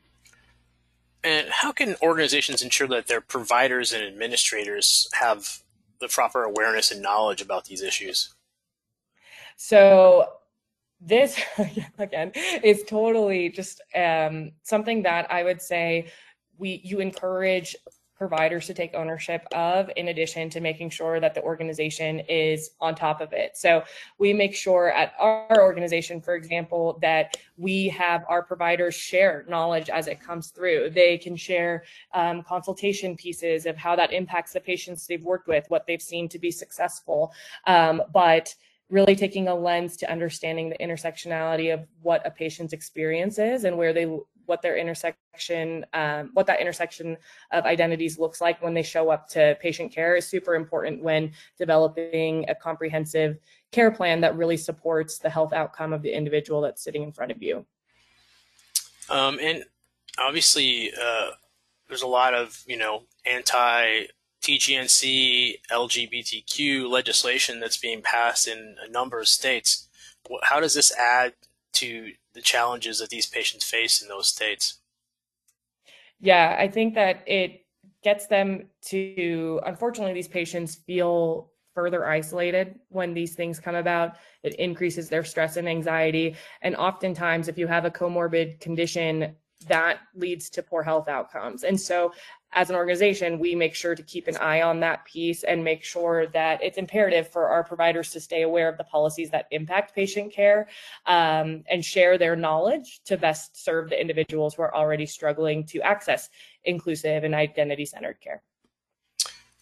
And 1.24 1.48
how 1.48 1.72
can 1.72 1.96
organizations 2.02 2.62
ensure 2.62 2.86
that 2.88 3.06
their 3.06 3.22
providers 3.22 3.94
and 3.94 4.04
administrators 4.04 5.08
have 5.14 5.63
the 6.00 6.08
proper 6.08 6.44
awareness 6.44 6.90
and 6.90 7.02
knowledge 7.02 7.40
about 7.40 7.64
these 7.64 7.82
issues? 7.82 8.34
So 9.56 10.26
this 11.00 11.40
again 11.98 12.32
is 12.62 12.82
totally 12.84 13.48
just 13.50 13.80
um, 13.94 14.52
something 14.62 15.02
that 15.02 15.30
I 15.30 15.42
would 15.42 15.60
say 15.60 16.10
we 16.58 16.80
you 16.84 17.00
encourage 17.00 17.76
providers 18.16 18.66
to 18.66 18.74
take 18.74 18.94
ownership 18.94 19.44
of 19.52 19.90
in 19.96 20.08
addition 20.08 20.48
to 20.50 20.60
making 20.60 20.90
sure 20.90 21.20
that 21.20 21.34
the 21.34 21.42
organization 21.42 22.20
is 22.20 22.70
on 22.80 22.94
top 22.94 23.20
of 23.20 23.32
it. 23.32 23.56
So 23.56 23.82
we 24.18 24.32
make 24.32 24.54
sure 24.54 24.92
at 24.92 25.14
our 25.18 25.62
organization 25.62 26.20
for 26.20 26.34
example 26.34 26.98
that 27.02 27.36
we 27.56 27.88
have 27.88 28.24
our 28.28 28.42
providers 28.42 28.94
share 28.94 29.44
knowledge 29.48 29.90
as 29.90 30.06
it 30.06 30.20
comes 30.20 30.48
through. 30.48 30.90
They 30.90 31.18
can 31.18 31.36
share 31.36 31.84
um, 32.12 32.42
consultation 32.42 33.16
pieces 33.16 33.66
of 33.66 33.76
how 33.76 33.96
that 33.96 34.12
impacts 34.12 34.52
the 34.52 34.60
patients 34.60 35.06
they've 35.06 35.22
worked 35.22 35.48
with 35.48 35.64
what 35.68 35.86
they've 35.86 36.02
seen 36.02 36.28
to 36.28 36.38
be 36.38 36.50
successful. 36.50 37.32
Um, 37.66 38.02
but 38.12 38.54
really 38.90 39.16
taking 39.16 39.48
a 39.48 39.54
lens 39.54 39.96
to 39.96 40.10
understanding 40.10 40.68
the 40.68 40.76
intersectionality 40.76 41.72
of 41.72 41.86
what 42.02 42.24
a 42.26 42.30
patient's 42.30 42.72
experience 42.72 43.38
is 43.38 43.64
and 43.64 43.76
where 43.76 43.92
they 43.92 44.06
what 44.46 44.62
their 44.62 44.76
intersection 44.76 45.84
um, 45.94 46.30
what 46.34 46.46
that 46.46 46.60
intersection 46.60 47.16
of 47.52 47.64
identities 47.64 48.18
looks 48.18 48.40
like 48.40 48.62
when 48.62 48.74
they 48.74 48.82
show 48.82 49.10
up 49.10 49.28
to 49.28 49.56
patient 49.60 49.92
care 49.92 50.16
is 50.16 50.26
super 50.26 50.54
important 50.54 51.02
when 51.02 51.32
developing 51.58 52.48
a 52.48 52.54
comprehensive 52.54 53.38
care 53.72 53.90
plan 53.90 54.20
that 54.20 54.36
really 54.36 54.56
supports 54.56 55.18
the 55.18 55.30
health 55.30 55.52
outcome 55.52 55.92
of 55.92 56.02
the 56.02 56.10
individual 56.10 56.60
that's 56.60 56.82
sitting 56.82 57.02
in 57.02 57.12
front 57.12 57.32
of 57.32 57.42
you 57.42 57.64
um, 59.10 59.38
and 59.40 59.64
obviously 60.18 60.92
uh, 61.00 61.30
there's 61.88 62.02
a 62.02 62.06
lot 62.06 62.34
of 62.34 62.62
you 62.66 62.76
know 62.76 63.02
anti 63.26 64.06
TGNC, 64.44 65.60
LGBTQ 65.70 66.90
legislation 66.90 67.60
that's 67.60 67.78
being 67.78 68.02
passed 68.02 68.46
in 68.46 68.76
a 68.86 68.90
number 68.90 69.18
of 69.18 69.26
states. 69.26 69.88
How 70.42 70.60
does 70.60 70.74
this 70.74 70.94
add 70.98 71.32
to 71.74 72.12
the 72.32 72.40
challenges 72.40 72.98
that 72.98 73.10
these 73.10 73.26
patients 73.26 73.64
face 73.64 74.02
in 74.02 74.08
those 74.08 74.28
states? 74.28 74.78
Yeah, 76.20 76.56
I 76.58 76.68
think 76.68 76.94
that 76.94 77.22
it 77.26 77.66
gets 78.02 78.26
them 78.26 78.68
to, 78.86 79.60
unfortunately, 79.66 80.14
these 80.14 80.28
patients 80.28 80.76
feel 80.76 81.50
further 81.74 82.06
isolated 82.06 82.78
when 82.88 83.14
these 83.14 83.34
things 83.34 83.58
come 83.58 83.74
about. 83.74 84.16
It 84.42 84.54
increases 84.54 85.08
their 85.08 85.24
stress 85.24 85.56
and 85.56 85.68
anxiety. 85.68 86.36
And 86.62 86.76
oftentimes, 86.76 87.48
if 87.48 87.58
you 87.58 87.66
have 87.66 87.84
a 87.84 87.90
comorbid 87.90 88.60
condition, 88.60 89.34
that 89.66 90.00
leads 90.14 90.50
to 90.50 90.62
poor 90.62 90.82
health 90.82 91.08
outcomes. 91.08 91.64
And 91.64 91.80
so 91.80 92.12
as 92.54 92.70
an 92.70 92.76
organization, 92.76 93.38
we 93.38 93.54
make 93.54 93.74
sure 93.74 93.94
to 93.94 94.02
keep 94.02 94.28
an 94.28 94.36
eye 94.36 94.62
on 94.62 94.80
that 94.80 95.04
piece 95.04 95.42
and 95.42 95.62
make 95.62 95.82
sure 95.82 96.28
that 96.28 96.62
it's 96.62 96.78
imperative 96.78 97.28
for 97.28 97.48
our 97.48 97.64
providers 97.64 98.10
to 98.12 98.20
stay 98.20 98.42
aware 98.42 98.68
of 98.68 98.78
the 98.78 98.84
policies 98.84 99.30
that 99.30 99.46
impact 99.50 99.94
patient 99.94 100.32
care 100.32 100.68
um, 101.06 101.64
and 101.68 101.84
share 101.84 102.16
their 102.16 102.36
knowledge 102.36 103.00
to 103.04 103.16
best 103.16 103.62
serve 103.62 103.90
the 103.90 104.00
individuals 104.00 104.54
who 104.54 104.62
are 104.62 104.74
already 104.74 105.04
struggling 105.04 105.64
to 105.64 105.80
access 105.82 106.30
inclusive 106.64 107.24
and 107.24 107.34
identity 107.34 107.84
centered 107.84 108.20
care. 108.20 108.42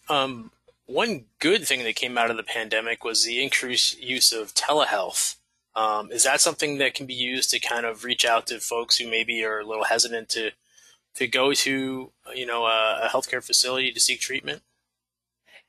Um, 0.07 0.51
one 0.85 1.25
good 1.39 1.65
thing 1.67 1.83
that 1.83 1.95
came 1.95 2.17
out 2.17 2.29
of 2.29 2.37
the 2.37 2.43
pandemic 2.43 3.03
was 3.03 3.23
the 3.23 3.41
increased 3.41 4.01
use 4.01 4.31
of 4.31 4.53
telehealth. 4.53 5.37
Um, 5.75 6.11
is 6.11 6.25
that 6.25 6.39
something 6.39 6.77
that 6.77 6.93
can 6.93 7.07
be 7.07 7.15
used 7.15 7.49
to 7.49 7.59
kind 7.59 7.87
of 7.87 8.03
reach 8.03 8.25
out 8.25 8.45
to 8.47 8.59
folks 8.59 8.97
who 8.97 9.09
maybe 9.09 9.43
are 9.43 9.59
a 9.59 9.65
little 9.65 9.85
hesitant 9.85 10.29
to 10.29 10.51
to 11.15 11.27
go 11.27 11.53
to 11.53 12.11
you 12.33 12.45
know 12.45 12.65
a, 12.65 13.01
a 13.03 13.07
healthcare 13.07 13.43
facility 13.43 13.91
to 13.91 13.99
seek 13.99 14.19
treatment? 14.19 14.61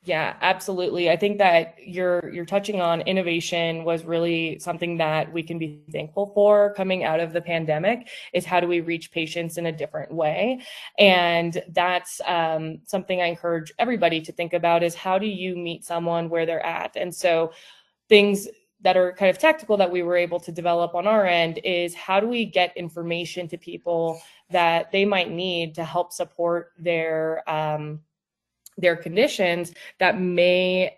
Yeah, 0.07 0.37
absolutely. 0.43 1.11
I 1.11 1.17
think 1.17 1.39
that 1.39 1.77
you're 1.83 2.31
you're 2.31 2.45
touching 2.45 2.83
on 2.83 3.01
innovation 3.03 3.85
was 3.85 4.05
really 4.05 4.59
something 4.59 4.99
that 4.99 5.33
we 5.33 5.43
can 5.43 5.59
be 5.59 5.81
thankful 5.93 6.31
for 6.35 6.75
coming 6.75 7.05
out 7.05 7.21
of 7.21 7.33
the 7.33 7.41
pandemic 7.41 8.09
is 8.35 8.45
how 8.45 8.61
do 8.61 8.69
we 8.69 8.81
reach 8.81 9.11
patients 9.11 9.57
in 9.57 9.65
a 9.65 9.73
different 9.73 10.13
way? 10.13 10.61
And 10.99 11.63
that's 11.71 12.21
um, 12.27 12.81
something 12.85 13.23
I 13.23 13.27
encourage 13.27 13.73
everybody 13.79 14.21
to 14.21 14.33
think 14.33 14.53
about 14.53 14.83
is 14.83 14.95
how 14.95 15.19
do 15.19 15.27
you 15.27 15.57
meet 15.57 15.87
someone 15.87 16.29
where 16.29 16.45
they're 16.45 16.65
at? 16.65 16.97
And 16.97 17.15
so 17.15 17.53
things 18.11 18.47
that 18.85 18.99
are 18.99 19.13
kind 19.15 19.31
of 19.31 19.39
tactical 19.39 19.79
that 19.79 19.91
we 19.91 20.03
were 20.03 20.17
able 20.17 20.39
to 20.39 20.53
develop 20.53 20.95
on 20.95 21.07
our 21.07 21.27
end 21.27 21.59
is 21.65 21.95
how 21.95 22.21
do 22.21 22.29
we 22.29 22.45
get 22.45 22.77
information 22.77 23.49
to 23.49 23.57
people 23.57 24.21
that 24.51 24.93
they 24.93 25.07
might 25.07 25.31
need 25.31 25.75
to 25.75 25.85
help 25.85 26.13
support 26.13 26.73
their 26.79 27.43
um, 27.51 28.01
their 28.77 28.95
conditions 28.95 29.73
that 29.99 30.21
may 30.21 30.95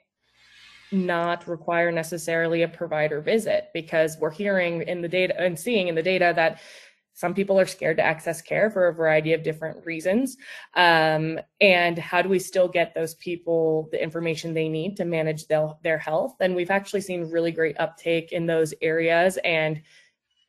not 0.90 1.47
require 1.47 1.93
necessarily 1.93 2.62
a 2.62 2.69
provider 2.69 3.21
visit? 3.21 3.69
Because 3.73 4.19
we're 4.19 4.31
hearing 4.31 4.83
in 4.83 5.00
the 5.00 5.09
data 5.09 5.40
and 5.40 5.59
seeing 5.59 5.87
in 5.87 5.95
the 5.95 6.02
data 6.02 6.33
that 6.35 6.61
some 7.17 7.33
people 7.33 7.59
are 7.59 7.67
scared 7.67 7.97
to 7.97 8.03
access 8.03 8.43
care 8.43 8.71
for 8.71 8.89
a 8.89 8.93
variety 8.93 9.33
of 9.33 9.43
different 9.43 9.85
reasons. 9.87 10.37
Um, 10.75 11.41
and 11.63 11.99
how 11.99 12.21
do 12.21 12.29
we 12.29 12.39
still 12.39 12.69
get 12.69 12.95
those 12.95 13.15
people 13.15 13.89
the 13.91 14.03
information 14.03 14.53
they 14.53 14.69
need 14.69 14.99
to 14.99 15.07
manage 15.07 15.47
their, 15.47 15.71
their 15.83 15.97
health? 15.97 16.37
And 16.41 16.55
we've 16.55 16.71
actually 16.71 17.01
seen 17.01 17.31
really 17.31 17.53
great 17.53 17.81
uptake 17.81 18.33
in 18.33 18.45
those 18.45 18.75
areas. 18.83 19.39
And 19.45 19.81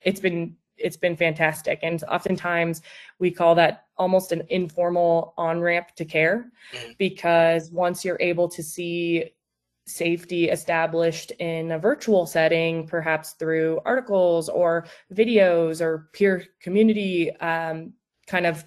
it's 0.02 0.20
been 0.20 0.58
it's 0.78 0.98
been 0.98 1.16
fantastic. 1.16 1.80
And 1.82 2.04
oftentimes 2.04 2.82
we 3.18 3.32
call 3.32 3.56
that 3.56 3.86
almost 3.98 4.32
an 4.32 4.44
informal 4.50 5.34
on 5.36 5.60
ramp 5.60 5.88
to 5.96 6.06
care 6.06 6.52
mm-hmm. 6.72 6.92
because 7.00 7.72
once 7.72 8.06
you're 8.06 8.20
able 8.20 8.48
to 8.50 8.62
see 8.62 9.32
safety 9.88 10.50
established 10.50 11.32
in 11.40 11.72
a 11.72 11.80
virtual 11.80 12.26
setting, 12.26 12.86
perhaps 12.86 13.32
through 13.32 13.80
articles 13.86 14.50
or 14.50 14.86
videos 15.14 15.82
or 15.82 16.10
peer 16.14 16.46
community 16.62 17.32
um, 17.38 17.94
kind 18.28 18.46
of 18.46 18.66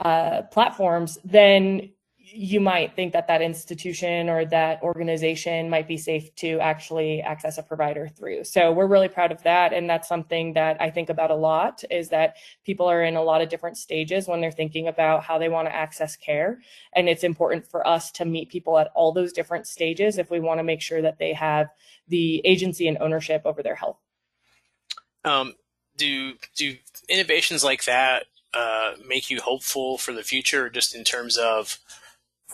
uh, 0.00 0.42
platforms, 0.50 1.18
then 1.24 1.90
you 2.36 2.60
might 2.60 2.96
think 2.96 3.12
that 3.12 3.28
that 3.28 3.40
institution 3.40 4.28
or 4.28 4.44
that 4.44 4.82
organization 4.82 5.70
might 5.70 5.86
be 5.86 5.96
safe 5.96 6.34
to 6.34 6.58
actually 6.58 7.22
access 7.22 7.58
a 7.58 7.62
provider 7.62 8.08
through. 8.08 8.42
So 8.42 8.72
we're 8.72 8.88
really 8.88 9.08
proud 9.08 9.30
of 9.30 9.42
that. 9.44 9.72
And 9.72 9.88
that's 9.88 10.08
something 10.08 10.54
that 10.54 10.80
I 10.80 10.90
think 10.90 11.10
about 11.10 11.30
a 11.30 11.36
lot 11.36 11.84
is 11.90 12.08
that 12.08 12.36
people 12.64 12.86
are 12.86 13.04
in 13.04 13.14
a 13.14 13.22
lot 13.22 13.40
of 13.40 13.48
different 13.48 13.76
stages 13.76 14.26
when 14.26 14.40
they're 14.40 14.50
thinking 14.50 14.88
about 14.88 15.22
how 15.22 15.38
they 15.38 15.48
want 15.48 15.68
to 15.68 15.74
access 15.74 16.16
care. 16.16 16.58
And 16.92 17.08
it's 17.08 17.22
important 17.22 17.68
for 17.68 17.86
us 17.86 18.10
to 18.12 18.24
meet 18.24 18.50
people 18.50 18.78
at 18.78 18.90
all 18.96 19.12
those 19.12 19.32
different 19.32 19.68
stages 19.68 20.18
if 20.18 20.28
we 20.28 20.40
want 20.40 20.58
to 20.58 20.64
make 20.64 20.80
sure 20.80 21.02
that 21.02 21.18
they 21.18 21.34
have 21.34 21.68
the 22.08 22.42
agency 22.44 22.88
and 22.88 22.98
ownership 22.98 23.42
over 23.44 23.62
their 23.62 23.76
health. 23.76 23.98
Um, 25.24 25.54
do, 25.96 26.34
do 26.56 26.76
innovations 27.08 27.62
like 27.62 27.84
that 27.84 28.24
uh, 28.52 28.94
make 29.06 29.30
you 29.30 29.40
hopeful 29.40 29.98
for 29.98 30.12
the 30.12 30.22
future 30.22 30.68
just 30.68 30.94
in 30.94 31.04
terms 31.04 31.38
of 31.38 31.78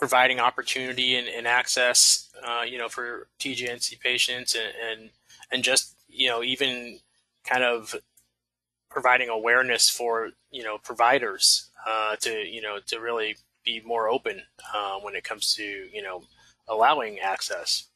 providing 0.01 0.39
opportunity 0.39 1.15
and, 1.15 1.27
and 1.27 1.45
access, 1.47 2.31
uh, 2.43 2.63
you 2.63 2.75
know, 2.75 2.89
for 2.89 3.27
TGNC 3.39 3.99
patients 3.99 4.55
and, 4.55 4.73
and, 4.89 5.09
and 5.51 5.63
just, 5.63 5.95
you 6.09 6.27
know, 6.27 6.41
even 6.41 6.97
kind 7.45 7.63
of 7.63 7.93
providing 8.89 9.29
awareness 9.29 9.91
for, 9.91 10.31
you 10.49 10.63
know, 10.63 10.79
providers 10.79 11.69
uh, 11.87 12.15
to, 12.15 12.31
you 12.31 12.63
know, 12.63 12.79
to 12.87 12.99
really 12.99 13.35
be 13.63 13.79
more 13.85 14.09
open 14.09 14.41
uh, 14.73 14.97
when 15.01 15.15
it 15.15 15.23
comes 15.23 15.53
to, 15.53 15.63
you 15.63 16.01
know, 16.01 16.23
allowing 16.67 17.19
access. 17.19 17.87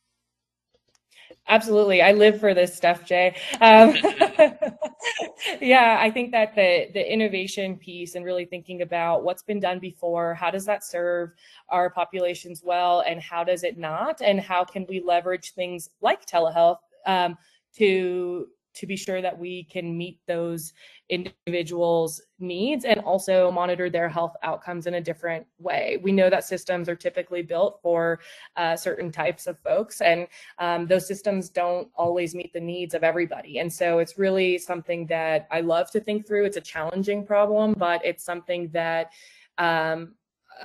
Absolutely. 1.48 2.02
I 2.02 2.12
live 2.14 2.40
for 2.40 2.54
this 2.56 2.76
stuff, 2.76 3.06
Jay. 3.06 3.36
Um, 3.62 3.96
yeah, 5.62 5.98
I 6.00 6.10
think 6.10 6.32
that 6.32 6.56
the, 6.56 6.88
the 6.94 7.14
innovation 7.14 7.78
piece 7.78 8.16
and 8.16 8.26
really 8.26 8.46
thinking 8.46 8.82
about 8.82 9.24
what's 9.24 9.44
been 9.44 9.60
done 9.60 9.80
before, 9.80 10.34
how 10.34 10.50
does 10.50 10.66
that 10.66 10.84
serve 10.84 11.32
our 11.70 11.90
populations 11.92 12.62
well, 12.66 13.02
and 13.06 13.22
how 13.22 13.44
does 13.44 13.64
it 13.64 13.78
not? 13.78 14.22
And 14.22 14.40
how 14.40 14.64
can 14.64 14.88
we 14.90 15.02
leverage 15.02 15.54
things 15.54 15.90
like 16.02 16.26
telehealth 16.26 16.78
um, 17.06 17.38
to 17.76 18.48
to 18.76 18.86
be 18.86 18.96
sure 18.96 19.22
that 19.22 19.38
we 19.38 19.64
can 19.64 19.98
meet 19.98 20.20
those 20.28 20.74
individuals' 21.10 22.22
needs 22.40 22.86
and 22.86 23.00
also 23.02 23.52
monitor 23.52 23.90
their 23.90 24.10
health 24.10 24.34
outcomes 24.44 24.88
in 24.88 24.96
a 24.96 25.02
different 25.02 25.46
way. 25.60 26.00
We 26.02 26.12
know 26.12 26.30
that 26.30 26.44
systems 26.44 26.90
are 26.90 26.96
typically 26.96 27.42
built 27.42 27.80
for 27.82 28.20
uh, 28.58 28.76
certain 28.76 29.12
types 29.12 29.48
of 29.48 29.60
folks, 29.60 30.02
and 30.02 30.28
um, 30.60 30.88
those 30.88 31.08
systems 31.08 31.50
don't 31.50 31.90
always 31.96 32.36
meet 32.36 32.54
the 32.54 32.60
needs 32.60 32.94
of 32.94 33.04
everybody. 33.04 33.60
And 33.60 33.72
so 33.72 34.00
it's 34.00 34.18
really 34.18 34.58
something 34.58 35.06
that 35.08 35.48
I 35.52 35.62
love 35.62 35.92
to 35.92 36.00
think 36.00 36.28
through. 36.28 36.46
It's 36.46 36.58
a 36.58 36.62
challenging 36.62 37.26
problem, 37.26 37.74
but 37.78 38.04
it's 38.06 38.24
something 38.24 38.70
that 38.74 39.12
um, 39.58 40.16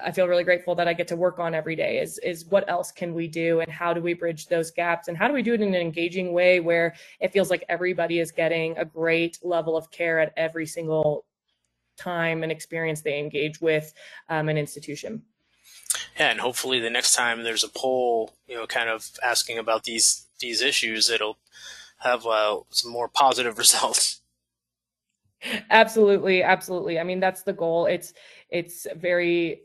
I 0.02 0.12
feel 0.12 0.28
really 0.28 0.44
grateful 0.44 0.74
that 0.76 0.88
I 0.88 0.92
get 0.92 1.08
to 1.08 1.16
work 1.16 1.38
on 1.38 1.54
every 1.54 1.74
day 1.74 1.98
is 1.98 2.18
is 2.18 2.44
what 2.46 2.68
else 2.68 2.92
can 2.92 3.14
we 3.14 3.26
do 3.26 3.60
and 3.60 3.70
how 3.70 3.92
do 3.92 4.00
we 4.00 4.14
bridge 4.14 4.46
those 4.46 4.70
gaps 4.70 5.08
and 5.08 5.16
how 5.16 5.26
do 5.26 5.34
we 5.34 5.42
do 5.42 5.54
it 5.54 5.60
in 5.60 5.74
an 5.74 5.80
engaging 5.80 6.32
way 6.32 6.60
where 6.60 6.94
it 7.20 7.32
feels 7.32 7.50
like 7.50 7.64
everybody 7.68 8.20
is 8.20 8.30
getting 8.30 8.76
a 8.78 8.84
great 8.84 9.38
level 9.42 9.76
of 9.76 9.90
care 9.90 10.20
at 10.20 10.32
every 10.36 10.66
single 10.66 11.24
time 11.96 12.42
and 12.42 12.52
experience 12.52 13.02
they 13.02 13.18
engage 13.18 13.60
with 13.60 13.92
um, 14.28 14.48
an 14.48 14.56
institution. 14.56 15.22
Yeah, 16.18 16.30
and 16.30 16.40
hopefully 16.40 16.80
the 16.80 16.90
next 16.90 17.14
time 17.14 17.42
there's 17.42 17.64
a 17.64 17.68
poll, 17.68 18.32
you 18.46 18.56
know, 18.56 18.66
kind 18.66 18.88
of 18.88 19.10
asking 19.22 19.58
about 19.58 19.84
these 19.84 20.26
these 20.38 20.62
issues, 20.62 21.10
it'll 21.10 21.38
have 21.98 22.26
uh, 22.26 22.60
some 22.70 22.90
more 22.90 23.08
positive 23.08 23.58
results. 23.64 24.20
Absolutely, 25.70 26.42
absolutely. 26.42 26.98
I 26.98 27.04
mean, 27.04 27.20
that's 27.20 27.42
the 27.42 27.52
goal. 27.52 27.86
It's 27.86 28.12
it's 28.50 28.86
very 28.94 29.62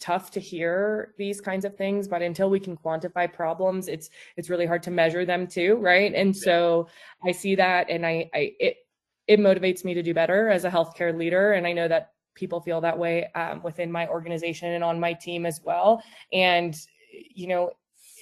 tough 0.00 0.30
to 0.30 0.40
hear 0.40 1.14
these 1.18 1.40
kinds 1.40 1.64
of 1.64 1.76
things 1.76 2.08
but 2.08 2.22
until 2.22 2.48
we 2.48 2.58
can 2.58 2.76
quantify 2.76 3.30
problems 3.30 3.88
it's 3.88 4.10
it's 4.36 4.48
really 4.48 4.66
hard 4.66 4.82
to 4.82 4.90
measure 4.90 5.24
them 5.24 5.46
too 5.46 5.76
right? 5.76 6.14
And 6.14 6.36
so 6.36 6.88
i 7.24 7.32
see 7.32 7.54
that 7.56 7.90
and 7.90 8.04
i 8.06 8.28
i 8.34 8.52
it 8.58 8.78
it 9.26 9.40
motivates 9.40 9.84
me 9.84 9.94
to 9.94 10.02
do 10.02 10.14
better 10.14 10.48
as 10.48 10.64
a 10.64 10.70
healthcare 10.70 11.16
leader. 11.16 11.52
And 11.52 11.66
i 11.66 11.72
know 11.72 11.88
that 11.88 12.12
people 12.34 12.60
feel 12.60 12.80
that 12.82 12.98
way 12.98 13.26
um, 13.34 13.62
within 13.62 13.90
my 13.90 14.06
organization 14.08 14.72
and 14.72 14.84
on 14.84 15.00
my 15.00 15.12
team 15.12 15.46
as 15.46 15.60
well. 15.64 16.02
And 16.32 16.76
you 17.12 17.46
know 17.46 17.70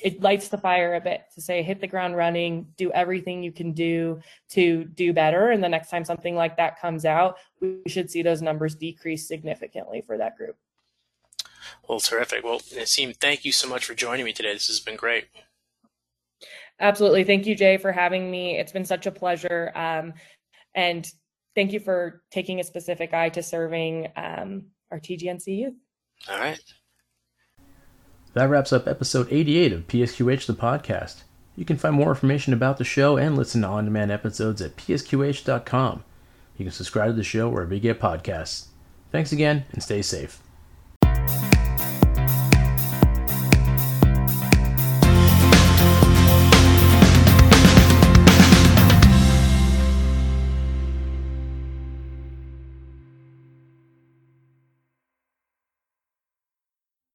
it 0.02 0.20
lights 0.20 0.48
the 0.48 0.58
fire 0.58 0.94
a 0.94 1.00
bit 1.00 1.22
to 1.34 1.40
say 1.40 1.62
hit 1.62 1.80
the 1.80 1.86
ground 1.86 2.16
running 2.16 2.66
do 2.76 2.90
everything 2.92 3.42
you 3.42 3.52
can 3.52 3.72
do 3.72 4.20
to 4.50 4.84
do 4.84 5.12
better. 5.12 5.50
And 5.50 5.62
the 5.62 5.68
next 5.68 5.90
time 5.90 6.04
something 6.04 6.34
like 6.34 6.56
that 6.56 6.80
comes 6.80 7.04
out 7.04 7.38
we 7.60 7.80
should 7.86 8.10
see 8.10 8.22
those 8.22 8.42
numbers 8.42 8.74
decrease 8.74 9.26
significantly 9.26 10.02
for 10.06 10.18
that 10.18 10.36
group 10.36 10.56
well, 11.88 12.00
terrific. 12.00 12.44
Well, 12.44 12.60
Nassim, 12.60 13.16
thank 13.16 13.44
you 13.44 13.52
so 13.52 13.68
much 13.68 13.84
for 13.84 13.94
joining 13.94 14.24
me 14.24 14.32
today. 14.32 14.52
This 14.52 14.68
has 14.68 14.80
been 14.80 14.96
great. 14.96 15.26
Absolutely. 16.80 17.24
Thank 17.24 17.46
you, 17.46 17.54
Jay, 17.54 17.76
for 17.76 17.92
having 17.92 18.30
me. 18.30 18.58
It's 18.58 18.72
been 18.72 18.84
such 18.84 19.06
a 19.06 19.12
pleasure. 19.12 19.70
Um, 19.74 20.14
and 20.74 21.06
thank 21.54 21.72
you 21.72 21.80
for 21.80 22.22
taking 22.30 22.60
a 22.60 22.64
specific 22.64 23.14
eye 23.14 23.28
to 23.30 23.42
serving 23.42 24.08
um, 24.16 24.66
our 24.90 24.98
TGNC 24.98 25.46
youth. 25.46 25.74
All 26.28 26.38
right. 26.38 26.60
That 28.34 28.50
wraps 28.50 28.72
up 28.72 28.88
episode 28.88 29.28
88 29.30 29.72
of 29.72 29.86
PSQH 29.86 30.46
the 30.46 30.54
podcast. 30.54 31.22
You 31.56 31.64
can 31.64 31.76
find 31.76 31.94
more 31.94 32.08
information 32.08 32.52
about 32.52 32.78
the 32.78 32.84
show 32.84 33.16
and 33.16 33.36
listen 33.36 33.62
to 33.62 33.68
on 33.68 33.84
demand 33.84 34.10
episodes 34.10 34.60
at 34.60 34.76
psqh.com. 34.76 36.04
You 36.56 36.64
can 36.64 36.72
subscribe 36.72 37.10
to 37.10 37.12
the 37.14 37.22
show 37.22 37.48
wherever 37.48 37.74
you 37.74 37.80
get 37.80 38.00
podcasts. 38.00 38.66
Thanks 39.12 39.30
again 39.30 39.64
and 39.72 39.82
stay 39.82 40.02
safe. 40.02 40.43